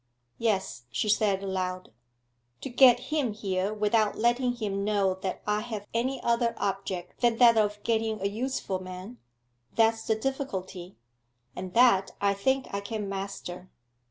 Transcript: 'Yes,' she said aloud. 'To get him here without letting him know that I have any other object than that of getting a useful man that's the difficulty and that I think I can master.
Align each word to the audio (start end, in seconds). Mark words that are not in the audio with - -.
'Yes,' 0.39 0.85
she 0.89 1.07
said 1.07 1.43
aloud. 1.43 1.93
'To 2.61 2.69
get 2.71 2.99
him 3.13 3.33
here 3.33 3.71
without 3.71 4.17
letting 4.17 4.53
him 4.55 4.83
know 4.83 5.13
that 5.21 5.43
I 5.45 5.59
have 5.61 5.85
any 5.93 6.19
other 6.23 6.55
object 6.57 7.21
than 7.21 7.37
that 7.37 7.55
of 7.55 7.83
getting 7.83 8.19
a 8.19 8.27
useful 8.27 8.79
man 8.79 9.19
that's 9.75 10.01
the 10.07 10.15
difficulty 10.15 10.97
and 11.55 11.75
that 11.75 12.15
I 12.19 12.33
think 12.33 12.65
I 12.73 12.79
can 12.79 13.07
master. 13.09 13.69